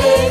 [0.00, 0.29] hey.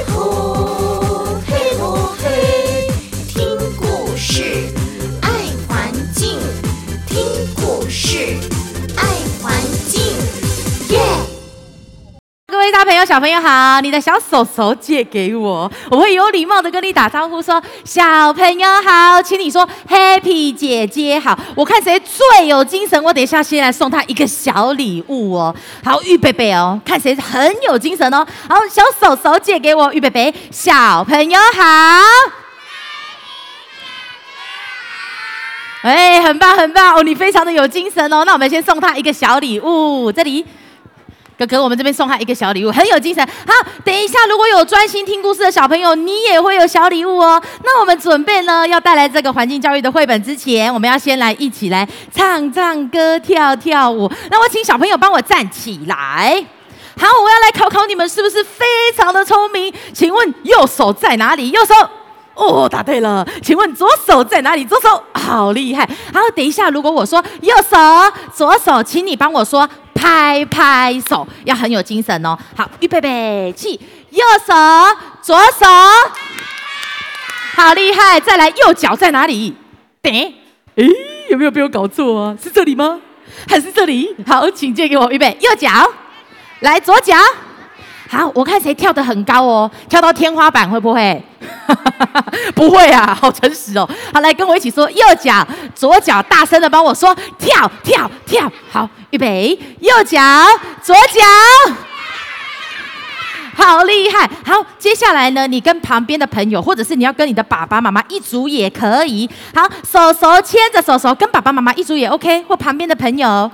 [12.89, 21.37] 朋友、小朋友好，你的小手手借给我，我会有礼貌的跟你打招呼，说小朋友好，请你说 Happy 姐姐好。
[21.55, 25.55] 我看谁最有精神，我等一下先来送他一个小礼物哦。
[25.83, 28.25] 好，预备备哦，看谁很有精神哦。
[28.49, 31.63] 好，小手手借给我，预备备，小朋友好。
[35.83, 38.23] 哎，很棒很棒哦，你非常的有精神哦。
[38.25, 40.43] 那我们先送他一个小礼物，这里。
[41.39, 43.25] 哥哥，我们这边送他一个小礼物，很有精神。
[43.47, 43.53] 好，
[43.85, 47.41] 等一下，如果有专心听故事的小朋友，你也会有小礼物哦。
[47.63, 54.11] 那我们准备呢，要带来这个环境教育的绘本之前，我们要先来一起来唱唱歌、跳跳舞。
[54.29, 56.43] 那我请小朋友帮我站起来。
[56.97, 58.65] 好，我要来考考你们是不是非
[58.97, 59.73] 常的聪明？
[59.93, 61.51] 请问右手在哪里？
[61.51, 61.73] 右手。
[62.35, 63.25] 哦，答对了。
[63.41, 64.65] 请问左手在哪里？
[64.65, 65.87] 左手，好厉害。
[66.13, 67.77] 好，等一下，如果我说右手、
[68.33, 69.69] 左手，请你帮我说。
[69.99, 72.37] 拍拍手，要很有精神哦。
[72.55, 73.77] 好，预备备，起，
[74.11, 74.53] 右手、
[75.21, 75.65] 左手，
[77.55, 78.17] 好厉害！
[78.19, 79.53] 再来，右脚在哪里？
[80.03, 80.33] 诶，
[80.75, 80.87] 诶，
[81.29, 82.37] 有没有被我搞错啊？
[82.41, 83.01] 是这里吗？
[83.47, 84.15] 还是这里？
[84.25, 85.69] 好，请借给我，预备，右脚，
[86.61, 87.15] 来，左脚。
[88.11, 91.23] 好，我看谁跳得很高哦，跳到天花板会不会？
[92.55, 93.87] 不会啊，好诚实哦。
[94.11, 98.51] 好，来跟我一起说，右脚、左脚，大声的帮我说，跳跳跳。
[98.71, 100.19] 好，预备，右脚、
[100.81, 101.21] 左脚，
[103.53, 104.27] 好厉害。
[104.43, 109.29] 好，接下来呢，你跟旁边的朋友，或者是你要跟你的爸爸妈妈一组也可以。
[109.53, 113.51] 好，手手牵着手手，跟爸爸妈妈一组也 OK，或旁边的朋友。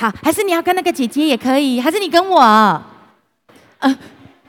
[0.00, 2.82] 好，还是你要跟那个姐姐也可以，还是你跟我？
[3.80, 3.98] 呃，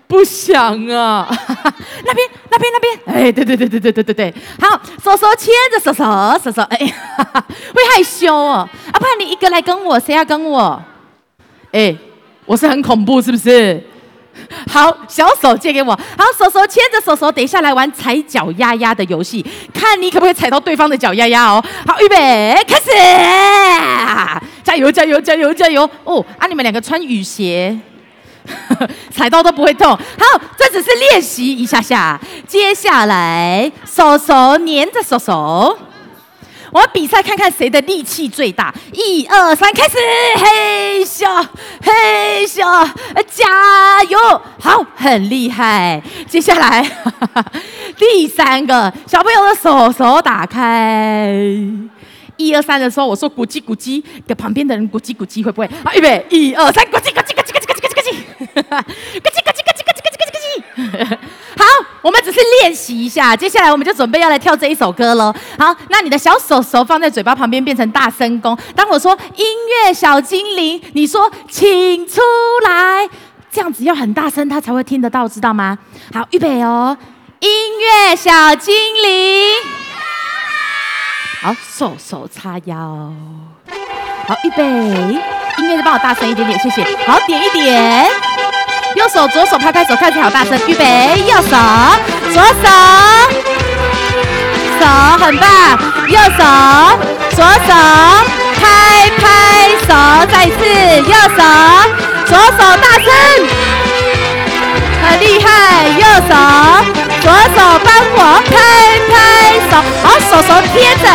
[0.08, 1.28] 不想啊，
[2.04, 6.04] 那边那边那边，哎，对对对对对对对对，好，手手牵着手手
[6.44, 6.78] 手手，哎，
[7.74, 10.82] 会害羞哦，啊，不然你一个来跟我，谁要跟我？
[11.72, 11.96] 哎，
[12.46, 13.84] 我是很恐怖是不是？
[14.72, 21.64] 好，小手借给我，好，手手牵着手手，等一下来玩踩脚丫丫的游戏，看你可不可以踩到对方的脚丫丫哦。
[21.86, 22.90] 好，预备，开始，
[24.64, 26.26] 加油加油加油加油哦！
[26.40, 27.78] 啊，你们两个穿雨鞋。
[29.12, 29.90] 踩到都不会痛。
[29.90, 32.20] 好，这只是练习一下下。
[32.48, 35.78] 接下来，手手黏着手手，
[36.72, 38.74] 我们比赛看看谁的力气最大。
[38.94, 39.98] 一二三，开始！
[40.38, 41.46] 嘿咻，
[41.82, 42.90] 嘿咻，
[43.28, 44.18] 加油！
[44.60, 46.02] 好，很厉害。
[46.28, 46.90] 接下来，
[47.98, 51.34] 第三个小朋友的手手打开。
[52.38, 55.70] 一二三的时候，我说咕叽咕叽，给旁边的人咕叽咕叽，会不会？
[55.84, 57.79] 好，预备，一二三，咕叽咕叽咕叽咕叽
[58.64, 61.18] 咕叽咕叽咕叽，咯叽咯叽咯叽咯叽咯叽。
[61.60, 61.66] 好，
[62.02, 65.34] 我们只是练习一下，接下来我们就准备要来跳这一首歌喽。
[65.58, 68.58] 好，那你的小手手放在嘴巴旁边，变成大声公。
[68.76, 69.46] 当我说音
[69.86, 72.22] 乐小精灵，你说请出
[72.66, 73.10] 来，
[73.52, 75.78] 这样子要很大声，他才会听得到，知道吗？
[76.14, 76.98] 好，预备哦，
[77.40, 77.50] 音
[77.80, 79.56] 乐小精灵。
[81.42, 82.76] 好，手手叉腰。
[84.28, 86.84] 好，预备，音乐再帮我大声一点点，谢谢。
[87.06, 88.10] 好，点一点，
[88.96, 90.60] 右手左手拍拍手，看起来好大声。
[90.68, 91.56] 预备，右手
[92.34, 92.68] 左手，
[94.80, 94.86] 手
[95.20, 95.50] 很棒，
[96.08, 96.44] 右手
[97.36, 97.74] 左手
[98.60, 99.24] 拍拍
[99.88, 99.94] 手，
[100.32, 100.64] 再一次，
[101.08, 101.44] 右手
[102.26, 103.08] 左手大声，
[105.04, 106.34] 很厉害，右手。
[107.22, 108.52] 左手帮我拍
[109.12, 109.14] 拍
[109.70, 111.06] 手，好，手手贴着，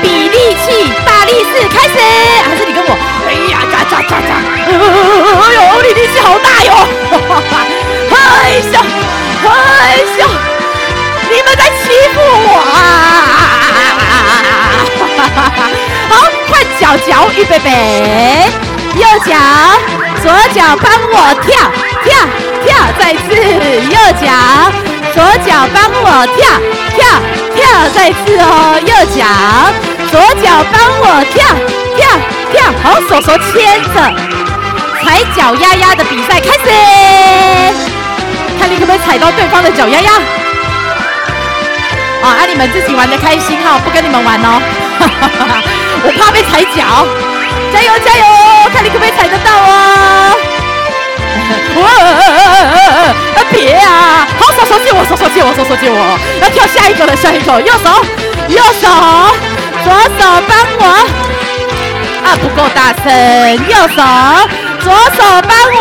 [0.00, 0.92] 比力气，
[1.24, 1.96] 力士开始，
[2.44, 2.90] 还是你跟我？
[3.26, 4.30] 哎呀，喳喳喳喳，
[4.68, 6.70] 哎呦，你力气好大哟！
[8.10, 8.14] 害
[8.60, 8.74] 羞，
[9.42, 9.48] 害
[10.16, 10.18] 羞，
[11.30, 12.76] 你们在欺负我啊！
[16.10, 16.12] 好，
[16.48, 17.68] 换脚脚，预备备，
[18.96, 19.32] 右脚，
[20.22, 21.46] 左脚帮我跳
[22.04, 22.06] 跳
[22.64, 22.68] 跳，
[22.98, 23.24] 再次
[23.90, 24.26] 右脚。
[25.14, 26.38] 左脚帮我跳
[26.96, 26.98] 跳
[27.54, 27.62] 跳，
[27.94, 28.44] 再次哦，
[28.84, 29.22] 右脚，
[30.14, 31.42] 左脚帮我跳
[31.96, 32.06] 跳
[32.52, 33.98] 跳，好，手手牵着，
[35.02, 36.70] 踩脚丫丫的比赛开始，
[38.60, 40.12] 看你可不可以踩到对方的脚丫丫。
[42.22, 44.62] 啊，啊，你们自己玩的开心哈，不跟你们玩哦，
[46.06, 47.04] 我怕被踩脚，
[47.72, 48.24] 加油加油，
[48.72, 50.36] 看你可不可以踩得到哦。
[51.82, 51.82] 哇！
[53.50, 54.26] 别啊！
[54.38, 57.90] 好，手手借我，手手借我，手手借我，要跳下一个了，下一个，右手，
[58.48, 58.88] 右手，
[59.94, 60.18] 左手
[60.48, 60.82] 帮我，
[62.24, 63.06] 啊，不够大声，
[63.68, 64.02] 右手，
[64.80, 65.78] 左手帮我，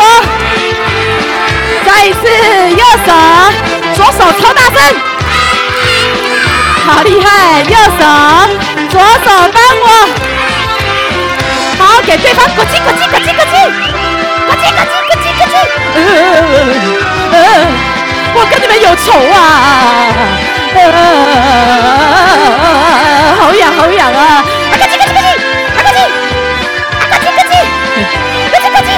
[1.84, 2.22] 再一次，
[2.78, 3.10] 右手，
[3.96, 4.78] 左手超大声，
[6.86, 7.64] 好厉害！
[7.64, 8.02] 右手，
[8.92, 9.86] 左手帮我，
[11.80, 13.52] 好，给对方过去过去过去过去，
[14.46, 15.54] 过去过去过去过去。
[18.36, 19.42] 我跟你们有仇啊！
[23.44, 24.42] 好痒好痒啊！
[24.70, 25.28] 过去过去过去，
[25.84, 26.00] 过去，
[27.10, 27.52] 过去过去，
[28.50, 28.90] 过去过去。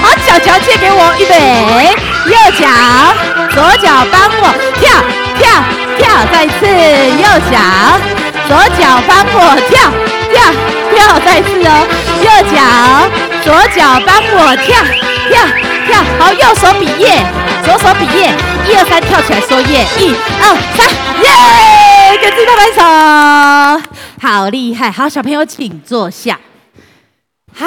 [0.00, 1.34] 好，脚脚借给我，预备，
[2.30, 2.62] 右脚。
[3.52, 5.02] 左脚帮我跳
[5.40, 5.42] 跳
[5.98, 6.70] 跳，再次
[7.18, 7.58] 右脚，
[8.46, 9.90] 左脚帮我跳
[10.30, 10.38] 跳
[10.94, 11.68] 跳，再次哦，
[12.22, 12.56] 右脚，
[13.42, 14.68] 左脚帮我跳
[15.28, 15.34] 跳
[15.88, 15.90] 跳，
[16.20, 17.26] 好，右手比耶，
[17.64, 18.32] 左手比耶，
[18.68, 20.88] 一二三，跳起来说耶，一二三，
[21.22, 22.82] 耶，给自己拍拍手，
[24.20, 26.40] 好厉害，好，小朋友请坐下，
[27.54, 27.66] 好，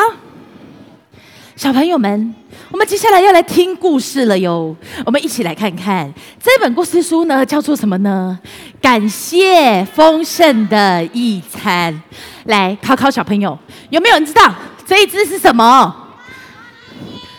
[1.55, 2.35] 小朋友们。
[2.71, 8.37] 我们接下来要来听故事了哟，我们一起来看看这本故事书呢，叫做什么呢？
[8.79, 11.99] 感谢丰盛的一餐。
[12.43, 13.57] 来考考小朋友，
[13.89, 14.53] 有没有人知道
[14.85, 15.95] 这一只是什么？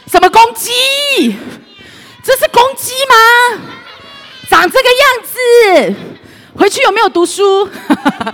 [0.07, 1.37] 什么公鸡？
[2.23, 3.63] 这是公鸡吗？
[4.49, 5.95] 长这个样子，
[6.57, 7.69] 回去有没有读书？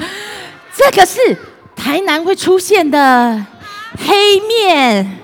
[0.74, 1.36] 这个是
[1.74, 3.44] 台南会出现的
[4.06, 5.18] 黑面。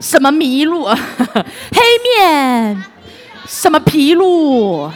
[0.00, 0.84] 什么麋鹿？
[0.88, 2.84] 黑面？
[3.46, 4.90] 什么琵鹭？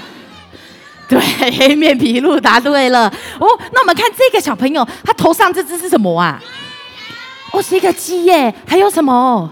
[1.09, 1.19] 对，
[1.59, 3.13] 黑面琵鹭答对了。
[3.39, 6.43] 哦，那我们看这个小朋友，他头上这只是什么啊？
[7.53, 8.55] 哦，是一个鸡耶。
[8.67, 9.51] 还有什么？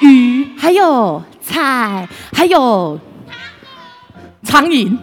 [0.00, 0.48] 鱼？
[0.58, 2.08] 还有菜？
[2.32, 2.98] 还有
[4.42, 4.96] 苍蝇？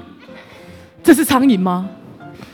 [1.03, 1.89] 这是苍蝇吗？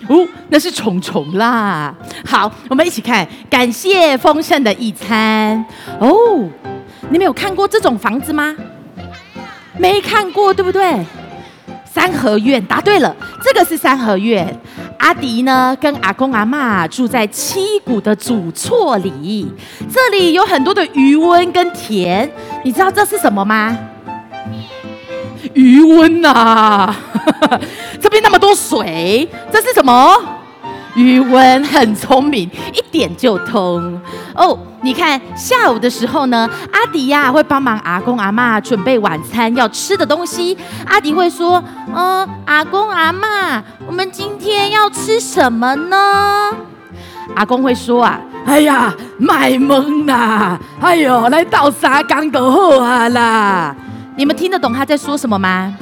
[0.07, 1.93] 哦，那是虫虫啦。
[2.25, 5.63] 好，我们一起看，感谢丰盛的一餐。
[5.99, 6.49] 哦。
[7.09, 8.55] 你们有看过这种房子吗？
[9.77, 11.05] 没看过，对不对？
[11.83, 14.47] 三合院，答对了，这个是三合院。
[15.01, 19.51] 阿迪呢，跟阿公阿妈住在七股的祖厝里，
[19.91, 22.31] 这里有很多的余温跟田。
[22.63, 23.75] 你知道这是什么吗？
[25.55, 26.95] 余温呐，
[27.99, 30.15] 这边那么多水，这是什么？
[30.95, 33.99] 鱼塭很聪明，一点就通
[34.35, 34.57] 哦。
[34.83, 40.57] 你看下午的时候呢，阿迪呀、啊、会帮忙阿公阿嬷准备晚餐要吃的东西。
[40.87, 46.51] 阿迪会说：“嗯、呃，阿公阿嬷，我们今天要吃什么呢？”
[47.35, 53.75] 阿公会说：“啊，哎呀，卖萌啦，哎呦，来倒沙缸就好啊啦。”
[54.17, 55.73] 你们听得懂他在说什么吗？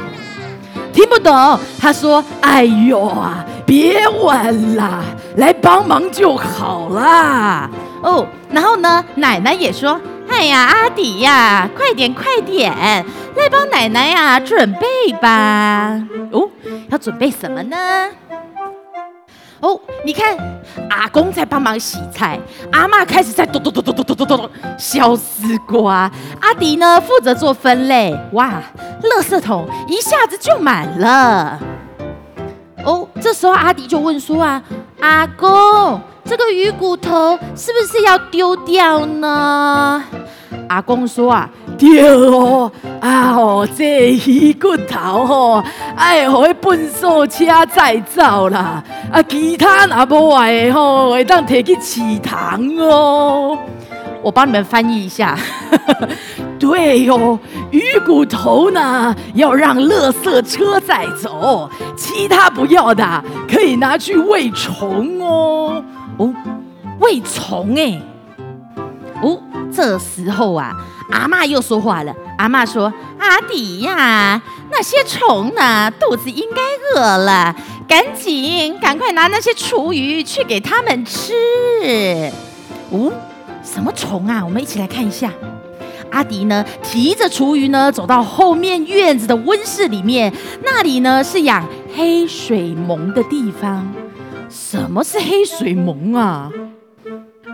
[0.94, 1.58] 听不懂。
[1.80, 5.04] 他说：“哎呦啊。”别问了，
[5.36, 7.70] 来帮忙就好了。
[8.02, 12.74] 哦，然后呢，奶奶也说：“哎呀，阿迪呀，快点快点，
[13.36, 16.02] 来帮奶奶呀准备吧。”
[16.34, 16.50] 哦，
[16.90, 17.78] 要准备什么呢？
[19.60, 20.36] 哦，你看，
[20.90, 22.40] 阿公在帮忙洗菜，
[22.72, 24.50] 阿嬷开始在咚咚咚咚咚咚咚咚
[24.80, 26.10] 削丝瓜，
[26.42, 28.18] 阿迪呢负责做分类。
[28.32, 28.64] 哇，
[29.04, 31.60] 垃圾桶一下子就满了。
[32.86, 34.62] 哦，这时候阿迪就问说啊，
[35.02, 40.04] 阿公，这个鱼骨头是不是要丢掉呢？
[40.68, 42.72] 阿公说啊，丢哦，
[43.02, 45.64] 啊哦，这鱼骨头哦，
[45.96, 53.58] 哎，让那粪扫车再造啦，啊，其他那无爱吼，会当提去祠堂哦。
[54.22, 55.38] 我帮你们翻译一下。
[56.70, 57.40] 对哟、哦，
[57.72, 65.84] 鱼骨头呢要让垃圾车载走，其他不要的可以拿去喂虫哦。
[66.18, 66.34] 哦，
[67.00, 68.00] 喂虫哎。
[69.24, 69.42] 哦，
[69.74, 70.72] 这时候啊，
[71.12, 72.14] 阿嬷又说话了。
[72.38, 74.40] 阿嬷说：“阿迪呀，
[74.72, 76.62] 那些虫呢，肚子应该
[77.02, 77.56] 饿了，
[77.88, 81.34] 赶紧赶快拿那些厨余去给他们吃。”
[82.92, 83.12] 哦，
[83.64, 84.46] 什么虫啊？
[84.46, 85.30] 我们一起来看一下。
[86.12, 93.86] 阿迪呢，提着厨余呢，走到后面院子的温室里面，那里呢是养黑水虻的地方。
[94.50, 96.52] 什么是黑水虻啊？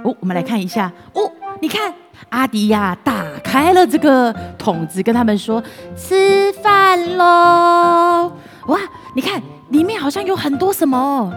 [0.03, 0.91] 哦，我们来看一下。
[1.13, 1.93] 哦，你看，
[2.29, 5.61] 阿迪呀，打开了这个桶子，跟他们说
[5.97, 8.31] ：“吃饭喽！”
[8.67, 8.79] 哇，
[9.13, 11.33] 你看里面好像有很多什么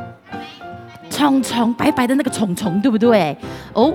[1.11, 3.37] 虫虫，白白的那个虫虫，对不对？
[3.73, 3.93] 哦。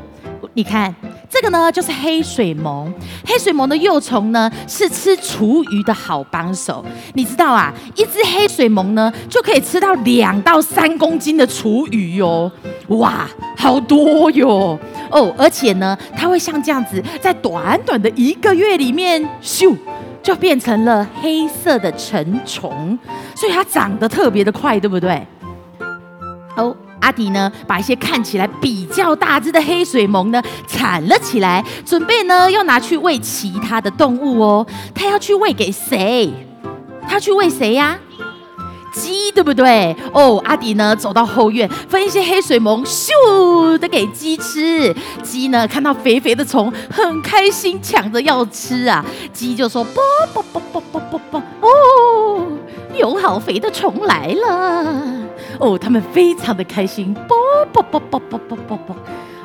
[0.54, 0.94] 你看
[1.30, 2.94] 这个呢，就是黑水虻。
[3.26, 6.84] 黑水虻的幼虫呢，是吃厨余的好帮手。
[7.14, 12.52] 你知道啊，一只黑水虻呢，就可以吃到两到三公斤的厨余哟。
[12.88, 14.78] 哇，好多哟！
[15.10, 19.76] 哦，而且呢，它会像这样子，在短短的一个月里面，咻，
[20.22, 22.98] 就变成了黑色的成虫，
[23.36, 25.26] 所以它长得特别的快，对不对？
[26.58, 34.66] 哦，阿迪呢，把一些看起来比较大只的黑水虻呢铲了起来，准备呢要拿去喂其他的动物哦。
[34.96, 36.32] 他要去喂给谁？
[37.06, 38.00] 他去喂谁呀？
[38.94, 39.94] 鸡对不对？
[40.14, 44.96] 哦，阿迪呢走到后院，分一些黑水虻，咻的给鸡吃。
[45.22, 49.04] 鸡呢看到肥肥的虫，很开心，抢着要吃啊。
[49.34, 50.02] 鸡就说：啵
[50.34, 52.48] 啵啵啵啵啵啵，哦，
[52.96, 55.23] 有好肥的虫来了。
[55.64, 57.38] 哦，他们非常的开心，啵
[57.72, 58.96] 啵啵啵啵啵啵啵。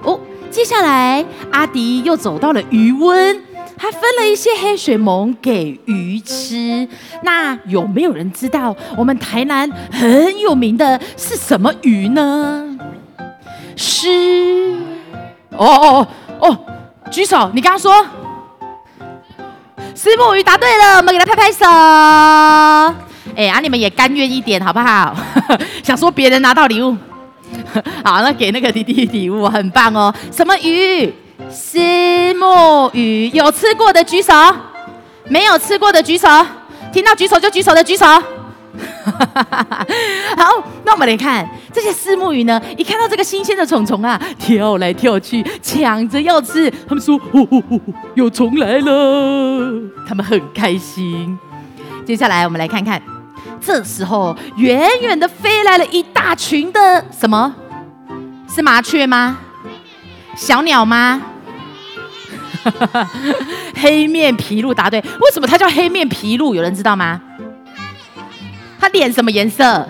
[0.03, 0.21] 哦，
[0.51, 3.41] 接下来阿迪又走到了鱼塭。
[3.81, 6.89] 还分了一些黑水虻给鱼吃。
[7.23, 12.77] 那有没有人知道我们台南很有名的是什么鱼呢？
[13.77, 14.09] 是
[15.57, 16.07] 哦哦
[16.41, 16.59] 哦，
[17.09, 17.53] 举手！
[17.55, 18.05] 你刚刚说
[19.95, 21.65] 虱目鱼，答对了，我们给他拍拍手。
[23.39, 25.17] 哎，啊，你们也甘愿一点好不好？
[25.85, 26.97] 想说别人拿到礼物，
[28.05, 30.13] 好，那给那个弟弟礼物，很棒哦。
[30.33, 31.15] 什么鱼？
[31.49, 34.33] 虱目鱼，有吃过的举手，
[35.29, 36.27] 没有吃过的举手，
[36.93, 38.05] 听到举手就举手的举手。
[40.37, 46.69] 好，那我们来看这些虱目鱼呢，一看到这个新鲜的虫虫啊，跳来跳去，抢着要吃。
[46.89, 47.81] 他们说：“哦哦哦，
[48.17, 51.39] 有虫来了！”他们很开心。
[52.05, 53.01] 接下来我们来看看，
[53.61, 57.55] 这时候远远的飞来了一大群的什么？
[58.49, 59.39] 是麻雀吗？
[60.37, 61.21] 小鸟吗？
[63.77, 65.01] 黑面琵鹭答对。
[65.01, 66.55] 为什么它叫黑面琵鹭？
[66.55, 67.21] 有人知道吗？
[68.81, 69.89] 它脸什么颜色？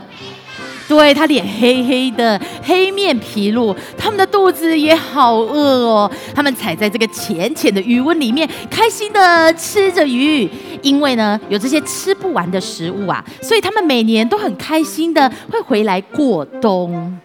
[0.88, 2.40] 对，他脸黑黑的。
[2.62, 6.11] 黑面琵鹭，它们的肚子也好饿哦。
[6.35, 10.49] 他们踩在这个浅浅的鱼温里面，开心的吃着鱼。
[10.80, 17.18] 因为呢，有这些吃不完的食物啊，所以他们每年都很开心的会回来过冬。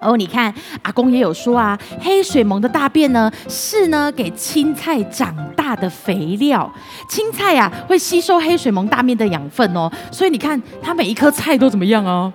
[0.00, 6.72] 哦，你看，阿公也有说啊，黑水虻的大便呢，是呢给青菜长大的肥料。
[7.08, 12.32] 青菜呀、啊，会吸收黑水虻大便的养分哦，所以你看，它每一颗菜都怎么样啊？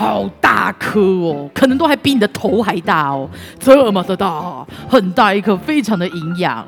[0.00, 3.28] 好大颗哦，可能都还比你的头还大哦，
[3.58, 6.66] 这么的大，很大一颗，非常的营养。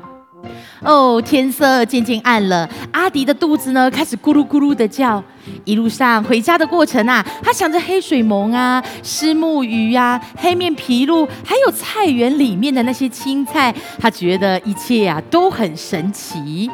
[0.83, 5.23] 哦，天色渐渐暗了，阿迪的肚子呢开始咕噜咕噜的叫。
[5.65, 16.69] 一路上回家的过程啊，他想着黑水虻啊、虱目鱼啊、黑面琵鹭，还有菜园里面的那些青菜，他觉得一切啊都很神奇。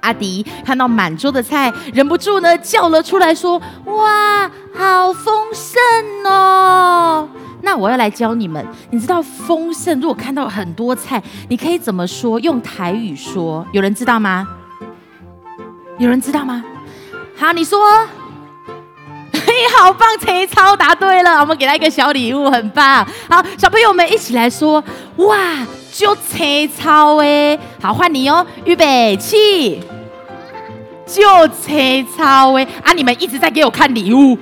[0.00, 5.80] 阿迪看到满桌的菜，忍不住呢叫了出来，说：“哇，好丰盛
[6.24, 7.28] 哦！”
[7.60, 10.00] 那我要来教你们，你知道丰盛？
[10.00, 12.38] 如果看到很多菜，你可以怎么说？
[12.40, 14.46] 用台语说，有人知道吗？
[15.98, 16.64] 有人知道吗？
[17.36, 17.80] 好，你说，
[19.34, 23.04] 嘿，好棒，陈超答对了，我们给他一个小礼物，很棒。
[23.28, 24.82] 好，小朋友们一起来说，
[25.16, 25.36] 哇，
[25.98, 27.58] 就切超哎！
[27.82, 29.80] 好，换你哦，预备起。
[31.04, 32.92] 就切超哎啊！
[32.92, 34.38] 你们一直在给我看礼物，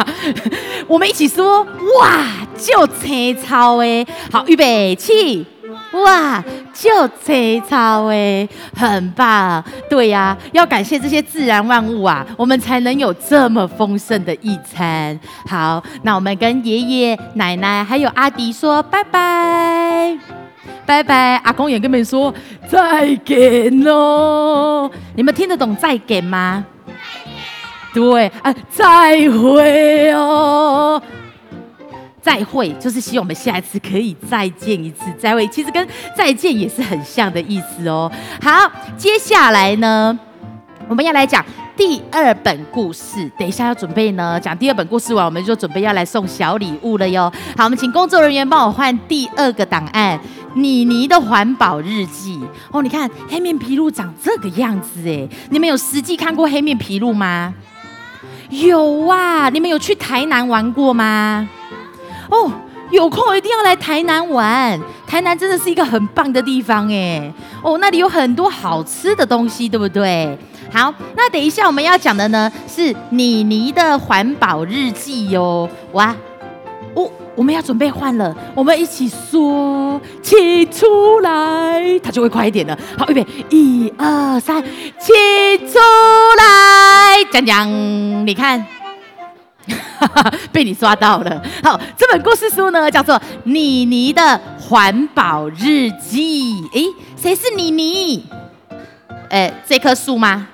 [0.86, 1.62] 我们一起说
[1.98, 2.26] 哇！
[2.58, 5.46] 就切超哎，好，预备起，
[6.04, 6.44] 哇！
[6.74, 9.64] 就切超哎，很棒。
[9.88, 15.18] 对呀、啊，要感谢这些自然万物啊，我们才能有这么丰盛的一餐。
[15.48, 20.43] 好，那我们跟爷爷奶奶还有阿迪说拜拜。
[20.86, 22.32] 拜拜，阿公也跟你们说
[22.68, 24.90] 再见喽。
[25.14, 26.64] 你们听得懂再见吗？
[27.92, 31.00] 对啊，再会哦。
[32.20, 35.04] 再会就是希望我们下一次可以再见一次。
[35.18, 35.86] 再会其实跟
[36.16, 38.10] 再见也是很像的意思哦。
[38.42, 38.50] 好，
[38.96, 40.18] 接下来呢，
[40.88, 41.44] 我们要来讲
[41.76, 43.30] 第二本故事。
[43.38, 47.30] 等一下要准备呢，讲第二本故事完，我们就准备要来送小礼物了哟。
[47.56, 50.18] 好，我们请工作人员帮我换第二个档案。
[50.54, 57.52] 妮妮的环保日记哦，你看黑面琵鹭长这个样子哎，你们有实际看过黑面琵鹭吗？
[58.50, 61.48] 有啊，你们有去台南玩过吗？
[62.30, 62.52] 哦，
[62.90, 67.32] 有空一定要来台南玩，台南真的是一个很棒的地方哎。
[67.62, 70.38] 哦，那里有很多好吃的东西，对不对？
[70.70, 76.14] 好，那等一下我们要讲的呢是妮妮的环保日记哟，哇，
[76.94, 77.10] 哦。
[77.36, 82.78] 我们要准备换了，我们一起说起出来，它就会快一点了。
[82.96, 85.78] 好，预备，一二三，起出
[86.38, 87.68] 来，讲讲，
[88.26, 88.64] 你看，
[90.52, 91.42] 被你抓到了。
[91.62, 96.62] 好，这本故事书呢叫做《妮妮的环保日记》。
[96.72, 96.84] 诶，
[97.16, 98.24] 谁是妮妮？
[99.28, 100.46] 哎，这棵树吗？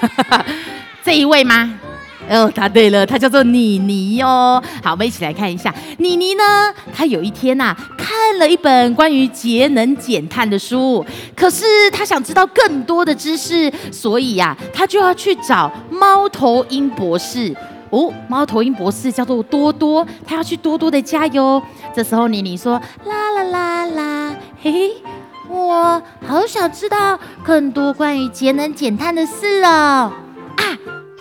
[1.02, 1.78] 这一位吗？
[2.30, 4.62] 哦，答对了，他叫做妮妮哦。
[4.84, 6.42] 好，我们一起来看一下妮妮呢。
[6.94, 17.54] 她有一天呐、啊，看了一本关于节能减碳的书，可是她想知道更多的知识，所以呀、啊，她就要去找猫头鹰博士。
[17.90, 21.60] 哦，猫头鹰博士叫做多多，他要去多多的家哟。
[21.92, 24.90] 这时候妮妮说：啦啦啦啦，嘿嘿，
[25.48, 30.12] 我好想知道更多关于节能减碳的事哦。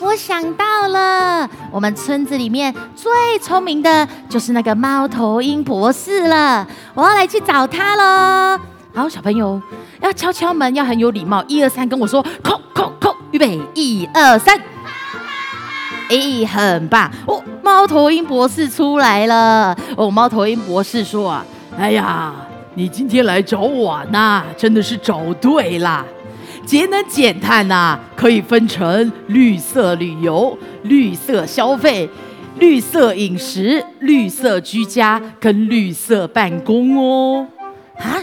[0.09, 6.65] 我想到了，我们村子里面最聪明的就是那个猫头鹰博士了。
[6.95, 8.59] 我要来去找他喽。
[8.95, 9.61] 好，小朋友
[10.01, 11.43] 要敲敲门，要很有礼貌。
[11.47, 14.59] 一二三，跟我说，叩叩叩，预备，一二三。
[16.09, 17.43] 哎，很棒哦！
[17.61, 19.77] 猫头鹰博士出来了。
[19.95, 21.45] 哦，猫头鹰博士说啊，
[21.77, 22.33] 哎呀，
[22.73, 26.03] 你今天来找我呢，真的是找对了。
[26.69, 32.07] 节能减碳呐、啊，可以分成绿色旅游、绿色消费、
[32.59, 37.47] 绿色饮食、绿色居家跟绿色办公哦。
[37.97, 38.21] 啊，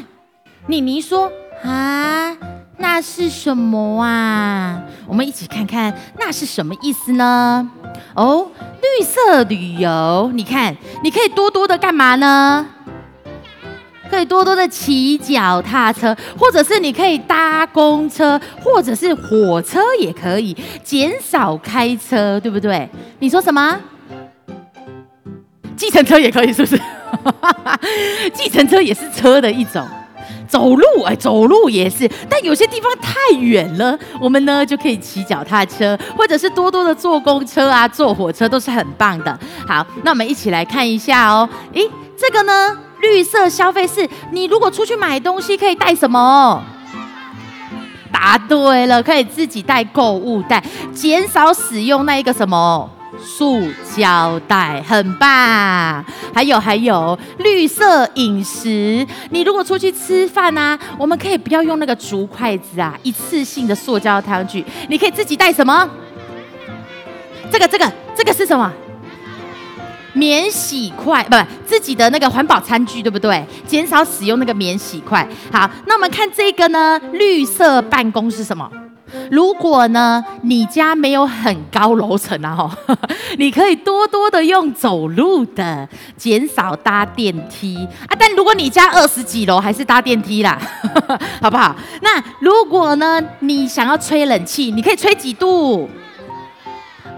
[0.69, 1.29] 妮妮说
[1.65, 2.37] 啊，
[2.79, 4.81] 那是什么啊？
[5.09, 7.69] 我们一起看看那是什么意思呢？
[8.15, 8.47] 哦，
[8.81, 12.65] 绿色旅游，你看，你可以多多的干嘛呢？
[14.11, 22.89] 可以多多的骑脚踏车，或者是你可以搭公车，或者是火车也可以，减少开车，对不对？
[23.19, 23.79] 你说什么？
[25.77, 26.81] 计程车也可以，是不是？
[28.33, 29.87] 计程车也是车的一种。
[30.49, 39.39] 走路，哎，走路也是，但有些地方太远了，我们呢就可以骑脚踏车，或者是多多的坐公车啊，坐火车都是很棒的。
[39.67, 41.49] 好，那我们一起来看一下哦。
[41.73, 42.79] 诶，这个呢？
[43.01, 46.63] 绿色消费是你如果出去买东西可以带什么？
[48.13, 50.63] 答对了，可以自己带购物袋，
[50.93, 52.89] 减少使用那一个什么
[53.21, 53.61] 塑
[53.95, 56.05] 胶袋，很棒。
[56.33, 65.89] 还有还有绿色饮食，你如果出去吃饭啊，我们可以不要用那个竹筷子啊，一次性的塑胶汤具，你可以自己带什么？
[67.51, 68.73] 这个这个这个是什么？
[70.17, 73.45] 免洗筷，不，自己的那个环保餐具，对不对？
[73.67, 75.29] 减少使用那个免洗筷。
[75.53, 76.99] 好，那我们看这个呢？
[77.13, 78.69] 绿色办公是什么？
[79.31, 82.71] 如果呢，你家没有很高楼层啊，吼，
[83.39, 88.17] 你可以多多的用走路的，减少搭电梯啊。
[88.19, 90.59] 但如果你家二十几楼，还是搭电梯啦，
[91.41, 91.77] 好不好？
[92.03, 95.89] 那如果呢，你想要吹冷气，你可以吹几度？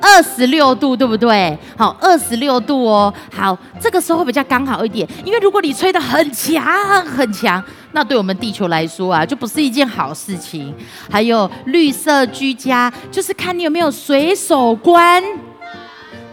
[0.00, 1.56] 二十六度，对不对？
[1.76, 3.12] 好，二十六度哦。
[3.32, 6.62] 好，这个时候会比较刚好一点，因为如果你吹得很强
[7.04, 10.74] 很强，那对我们地球来说啊，就不是一件好事情。
[11.10, 15.22] 还有绿色居家，就是看你有没有随手关，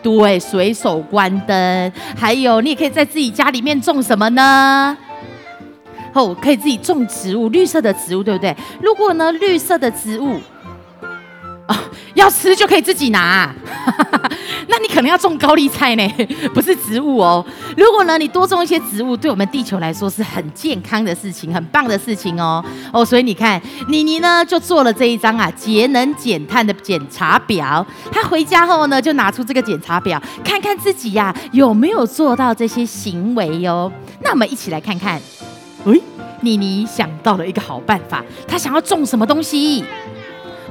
[0.02, 1.92] 对，随手关灯。
[2.18, 4.98] 还有，你也可以在自己家里面种什么呢？
[6.14, 8.56] 哦，可以自己种植物，绿色的植物，对不对？
[8.82, 10.40] 如果呢，绿色的植物。
[12.26, 13.54] 要吃就可以自己拿，
[14.68, 16.12] 那你可能要种高丽菜呢，
[16.56, 17.46] 不是植物哦。
[17.78, 22.66] 如果呢，你多种一些植物，对我们地球来说是很健康的事情，很棒的事情哦。
[22.92, 27.86] 哦，所以你看，妮妮呢就做了这一张啊节能减碳的检查表。
[28.12, 33.92] 她回家后呢，就拿出这个检查表，看看自己呀、有没有做到这些行为哟、
[34.24, 35.22] 那我们一起来看看，
[35.86, 36.02] 诶，
[36.42, 39.86] 妮妮想到了一个好办法，她想要种什么东西？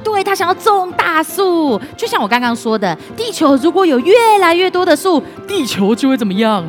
[0.05, 6.63] 对，他想要种大树，就像我刚刚说的，地球如果有越来越多的树，地球就会怎么样？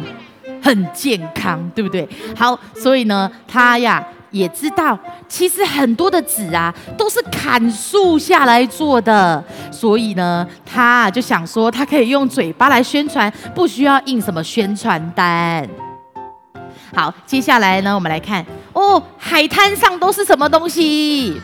[0.62, 2.08] 很健康，对不对？
[2.34, 15.68] 好，所以呢，他呀也知道，其实很多的纸啊都是砍树下来做的，所以呢，他就想说，他可以用嘴巴来宣传，不需要印什么宣传单。
[16.94, 21.40] 好，接下来呢，我们来看哦，海滩上都是什么东西？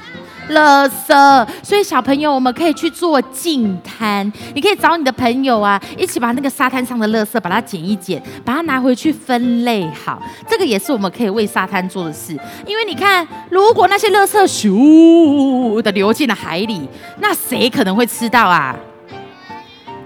[0.51, 4.31] 垃圾，所以小朋友，我们可以去做净滩。
[4.55, 10.21] 你可以找你的朋友啊，一起把那个沙滩上的垃圾把它捡一捡，把它拿回去分类好。
[10.49, 12.37] 这个也是我们可以为沙滩做的事。
[12.67, 16.89] 因为你看，如果那些垃圾咻的流进了海里，
[17.21, 18.77] 那谁可能会吃到啊？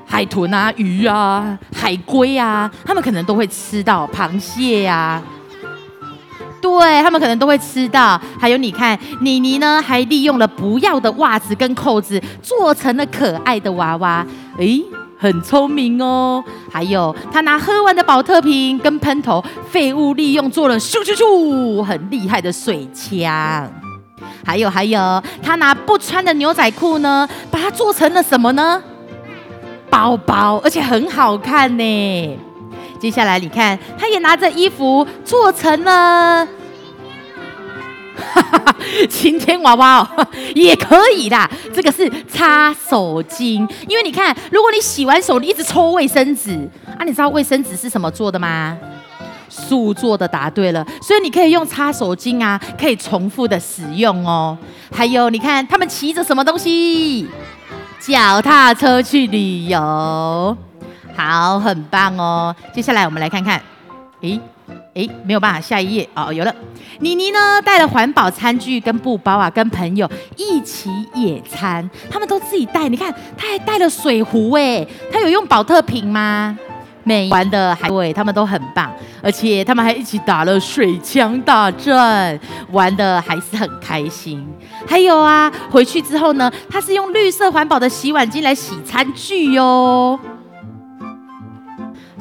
[0.08, 5.22] 海豚啊、鱼啊、海龟啊，他们可能都会吃到螃蟹呀、啊。
[6.66, 14.26] 对，他们可能都会吃到，还有你看，妮妮呢还利用了不要的袜子跟扣子做成了可爱的娃娃，
[14.58, 14.82] 诶，
[15.16, 16.42] 很聪明哦。
[16.68, 23.72] 还有他拿喝完的宝特瓶跟喷头废物利用做了咻咻咻，很厉害的水枪。
[24.44, 28.82] 还有还有，他拿不穿的牛仔裤呢，把它做成了什么呢？
[29.88, 32.38] 包包，而且很好看呢。
[32.98, 36.48] 接下来你看，他也拿着衣服做成了。
[39.08, 41.50] 晴天娃娃哦， 也可以啦。
[41.74, 48.76] 这个是擦手巾，因为你看，如果你洗完手，你一直抽卫生纸啊，你知道卫生纸是什么做的吗？
[49.48, 50.84] 树做的，答对了。
[51.00, 54.56] 所以你可以用擦手巾啊，可以重复的使用哦。
[54.92, 57.28] 还有，你看他们骑着什么东西？
[58.00, 60.56] 脚踏车去旅游，
[61.16, 62.54] 好，很棒哦。
[62.74, 63.60] 接下来我们来看看，
[64.20, 64.40] 诶。
[64.96, 66.54] 哎，没有办法，下一页哦，有了。
[67.00, 72.88] 妮妮呢，带了环保餐具跟布包啊，跟朋友一起野餐，他们都自己带。
[72.88, 76.58] 你看，他还带了水壶哎，他有用宝特瓶吗？
[77.04, 78.90] 没玩的还对，他们都很棒，
[79.22, 82.40] 而且他们还一起打了水枪大战，
[82.72, 84.44] 玩的还是很开心。
[84.88, 90.18] 还有啊，回去之后呢，他是用绿色环保的洗碗巾来洗餐具哟。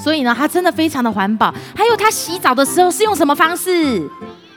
[0.06, 1.52] 所以呢，它真的非常的环保。
[1.76, 4.08] 还有，它洗澡的时候是用什么方式？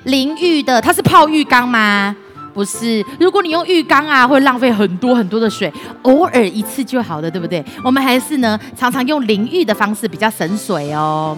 [0.04, 2.14] 淋浴的，它是泡浴缸吗？
[2.52, 3.02] 不是。
[3.18, 5.72] 如果你用浴缸啊，会浪费很多很多的水。
[6.02, 7.64] 偶尔一次就好了，对不对？
[7.82, 11.34] 我们还是呢，常常用淋浴的方式比较省水哦。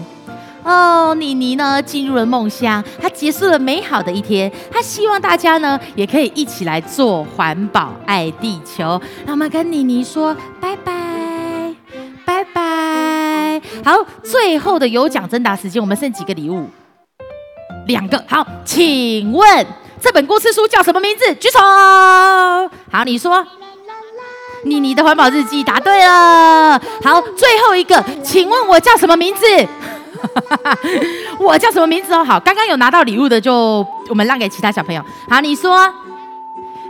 [0.65, 4.51] 哦，妮妮呢，进入了梦乡，她结束了美好的一天。
[4.69, 9.01] 她希望大家呢，也可以一起来做环保，爱地球。
[9.25, 11.73] 那我们跟妮妮说拜拜
[12.25, 13.10] 拜拜。
[13.83, 16.69] 好，最后的有奖征答时间，我们剩几个礼物？
[17.87, 18.23] 两个。
[18.27, 19.67] 好，请问
[19.99, 21.33] 这本故事书叫什么名字？
[21.35, 21.59] 举手。
[21.59, 23.45] 好，你说。
[24.63, 26.79] 妮妮的环保日记答对了。
[27.03, 29.45] 好，最后一个，请问我叫什么名字？
[31.39, 32.23] 我叫什么名字哦？
[32.23, 35.03] 好，刚刚有拿到礼物的就我们让给其他小朋友。
[35.27, 35.91] 好，你说。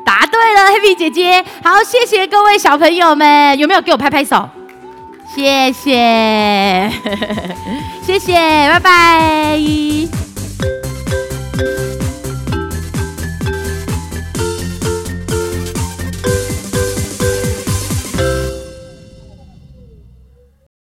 [0.03, 1.45] 答对了，Happy 姐姐。
[1.63, 4.49] 好，谢谢各位小朋友们，有没有给我拍拍手？
[5.35, 6.91] 谢谢。
[8.03, 9.59] 谢谢拜拜。